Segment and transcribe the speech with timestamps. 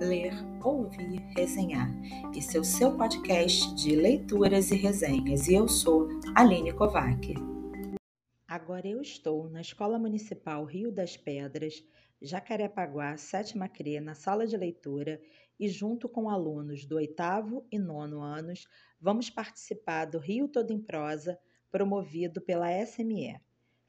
[0.00, 0.32] ler,
[0.62, 1.88] ouvir, resenhar.
[2.34, 7.34] Esse é o seu podcast de leituras e resenhas e eu sou Aline Kovac.
[8.46, 11.82] Agora eu estou na Escola Municipal Rio das Pedras,
[12.22, 15.20] Jacarepaguá, sétima CRE, na sala de leitura
[15.58, 18.66] e junto com alunos do oitavo e nono anos,
[19.00, 21.38] vamos participar do Rio Todo em Prosa,
[21.70, 23.40] promovido pela SME.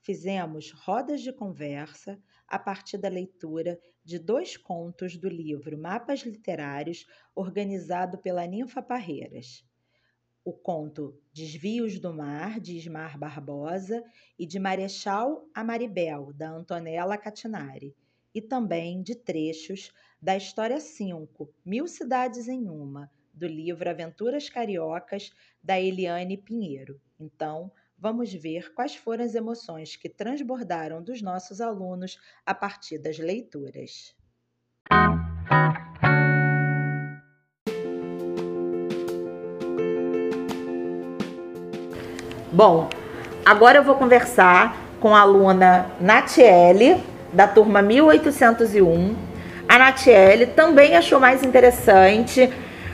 [0.00, 7.06] Fizemos rodas de conversa a partir da leitura de dois contos do livro Mapas Literários,
[7.34, 9.62] organizado pela Ninfa Parreiras.
[10.42, 14.02] O conto Desvios do Mar, de Ismar Barbosa,
[14.38, 17.94] e de Marechal a Maribel, da Antonella Catinari,
[18.34, 25.34] e também de trechos da História 5, Mil Cidades em Uma, do livro Aventuras Cariocas,
[25.62, 26.98] da Eliane Pinheiro.
[27.20, 27.70] Então,
[28.00, 34.14] vamos ver quais foram as emoções que transbordaram dos nossos alunos a partir das leituras.
[42.52, 42.88] Bom,
[43.44, 49.16] agora eu vou conversar com a aluna Natiele, da turma 1801.
[49.68, 52.50] A Natiele também achou mais interessante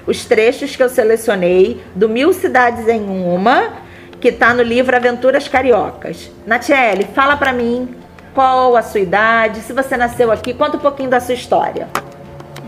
[0.07, 3.84] os trechos que eu selecionei do Mil Cidades em Uma
[4.25, 6.31] que está no livro Aventuras Cariocas.
[6.47, 7.95] Natiele, fala para mim
[8.33, 11.87] qual a sua idade, se você nasceu aqui, conta um pouquinho da sua história.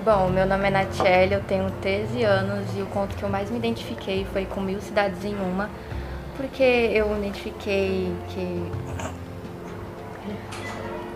[0.05, 3.51] Bom, meu nome é Natiele, eu tenho 13 anos e o conto que eu mais
[3.51, 5.71] me identifiquei foi com Mil Cidades em Uma,
[6.37, 8.71] porque eu identifiquei que...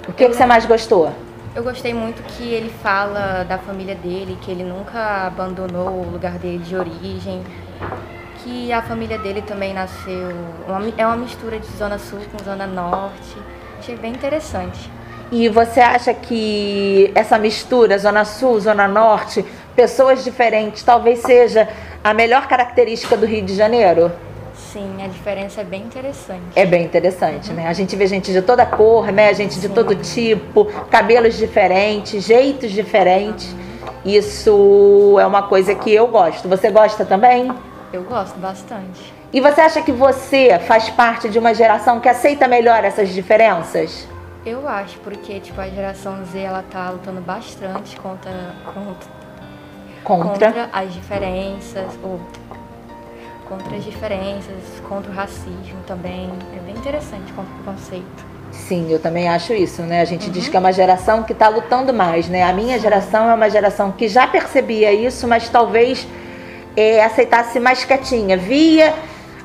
[0.08, 1.12] O que, que você mais gostou?
[1.55, 6.38] Eu gostei muito que ele fala da família dele, que ele nunca abandonou o lugar
[6.38, 7.42] dele de origem,
[8.42, 10.30] que a família dele também nasceu.
[10.96, 13.36] é uma mistura de Zona Sul com Zona Norte.
[13.78, 14.91] Achei bem interessante.
[15.33, 19.44] E você acha que essa mistura, Zona Sul, Zona Norte,
[19.77, 21.68] pessoas diferentes, talvez seja
[22.02, 24.11] a melhor característica do Rio de Janeiro?
[24.55, 26.42] Sim, a diferença é bem interessante.
[26.55, 27.56] É bem interessante, uhum.
[27.56, 27.68] né?
[27.68, 29.33] A gente vê gente de toda cor, né?
[29.34, 29.74] Gente de Sim.
[29.74, 33.52] todo tipo, cabelos diferentes, jeitos diferentes.
[33.52, 33.58] Uhum.
[34.05, 36.48] Isso é uma coisa que eu gosto.
[36.48, 37.52] Você gosta também?
[37.92, 39.12] Eu gosto bastante.
[39.33, 44.06] E você acha que você faz parte de uma geração que aceita melhor essas diferenças?
[44.45, 48.33] Eu acho, porque tipo a geração Z ela tá lutando bastante contra
[48.64, 49.08] contra,
[50.02, 50.52] contra?
[50.52, 52.20] contra as diferenças ou
[53.48, 54.55] contra as diferenças,
[54.89, 56.30] contra o racismo também.
[56.56, 58.30] É bem interessante contra o preconceito.
[58.52, 60.00] Sim, eu também acho isso, né?
[60.00, 60.33] A gente uhum.
[60.33, 62.42] diz que é uma geração que está lutando mais, né?
[62.42, 66.06] A minha geração é uma geração que já percebia isso, mas talvez
[66.77, 68.36] é, aceitasse mais quietinha.
[68.36, 68.95] Via,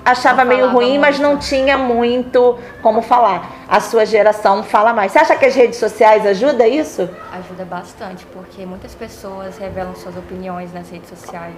[0.03, 1.01] achava meio ruim, muito.
[1.01, 3.51] mas não tinha muito como falar.
[3.67, 5.11] A sua geração fala mais.
[5.11, 7.09] Você acha que as redes sociais ajudam isso?
[7.33, 11.55] Ajuda bastante, porque muitas pessoas revelam suas opiniões nas redes sociais.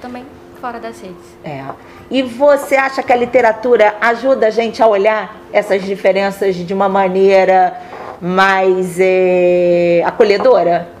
[0.00, 0.24] Também
[0.60, 1.24] fora das redes.
[1.44, 1.64] É.
[2.10, 6.88] E você acha que a literatura ajuda a gente a olhar essas diferenças de uma
[6.88, 7.76] maneira
[8.20, 10.98] mais é, acolhedora?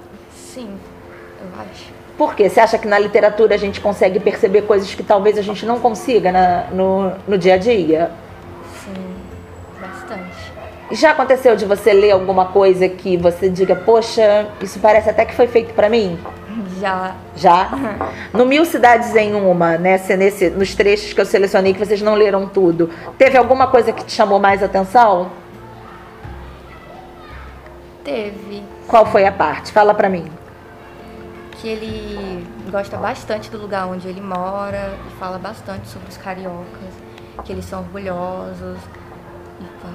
[2.18, 2.50] Por quê?
[2.50, 5.78] Você acha que na literatura a gente consegue perceber coisas que talvez a gente não
[5.78, 8.10] consiga na, no, no dia a dia?
[8.84, 9.14] Sim,
[9.80, 10.52] bastante.
[10.90, 15.32] Já aconteceu de você ler alguma coisa que você diga, poxa, isso parece até que
[15.32, 16.18] foi feito para mim?
[16.80, 17.14] Já.
[17.36, 17.70] Já?
[18.34, 22.14] No Mil Cidades em Uma, né, nesse, nos trechos que eu selecionei, que vocês não
[22.14, 25.30] leram tudo, teve alguma coisa que te chamou mais atenção?
[28.02, 28.64] Teve.
[28.88, 29.70] Qual foi a parte?
[29.70, 30.28] Fala para mim
[31.60, 36.94] que ele gosta bastante do lugar onde ele mora e fala bastante sobre os cariocas,
[37.44, 38.78] que eles são orgulhosos.
[39.60, 39.88] E pá,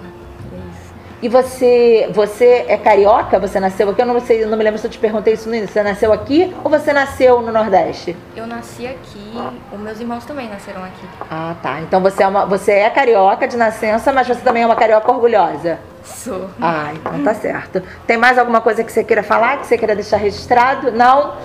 [0.52, 0.94] é isso.
[1.22, 3.40] E você, você é carioca?
[3.40, 4.02] Você nasceu aqui?
[4.02, 5.74] Eu não sei, não me lembro se eu te perguntei isso no início.
[5.74, 8.16] Você nasceu aqui ou você nasceu no Nordeste?
[8.36, 9.32] Eu nasci aqui,
[9.72, 11.08] os meus irmãos também nasceram aqui.
[11.32, 11.80] Ah, tá.
[11.80, 15.10] Então você é uma, você é carioca de nascença, mas você também é uma carioca
[15.10, 15.80] orgulhosa.
[16.04, 16.50] Sou.
[16.62, 17.82] Ah, então tá certo.
[18.06, 20.92] Tem mais alguma coisa que você queira falar, que você queira deixar registrado?
[20.92, 21.36] Não?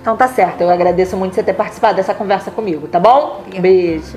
[0.00, 0.60] Então tá certo.
[0.60, 3.38] Eu agradeço muito você ter participado dessa conversa comigo, tá bom?
[3.40, 3.62] Obrigada.
[3.62, 4.16] Beijo.